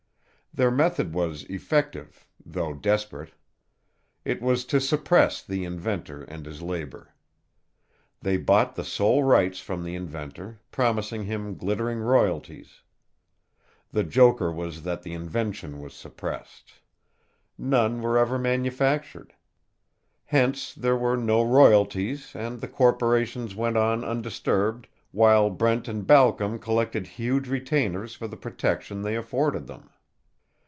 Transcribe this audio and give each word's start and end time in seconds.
Their 0.53 0.69
method 0.69 1.13
was 1.13 1.43
effective 1.43 2.27
though 2.45 2.73
desperate. 2.73 3.31
It 4.25 4.41
was 4.41 4.65
to 4.65 4.81
suppress 4.81 5.41
the 5.41 5.63
inventor 5.63 6.23
and 6.23 6.45
his 6.45 6.61
labor. 6.61 7.13
They 8.19 8.35
bought 8.35 8.75
the 8.75 8.83
sole 8.83 9.23
rights 9.23 9.61
from 9.61 9.81
the 9.85 9.95
inventor, 9.95 10.59
promising 10.69 11.23
him 11.23 11.55
glittering 11.55 11.99
royalties. 11.99 12.81
The 13.93 14.03
joker 14.03 14.51
was 14.51 14.83
that 14.83 15.03
the 15.03 15.13
invention 15.13 15.79
was 15.79 15.93
suppressed. 15.93 16.73
None 17.57 18.01
were 18.01 18.17
ever 18.17 18.37
manufactured. 18.37 19.33
Hence 20.25 20.73
there 20.73 20.97
were 20.97 21.15
no 21.15 21.43
royalties 21.45 22.35
and 22.35 22.59
the 22.59 22.67
corporations 22.67 23.55
went 23.55 23.77
on 23.77 24.03
undisturbed 24.03 24.89
while 25.13 25.49
Brent 25.49 25.87
and 25.87 26.05
Balcom 26.05 26.59
collected 26.59 27.07
huge 27.07 27.47
retainers 27.47 28.15
for 28.15 28.27
the 28.27 28.35
protection 28.35 29.01
they 29.01 29.15
afforded 29.15 29.67
them. 29.67 29.87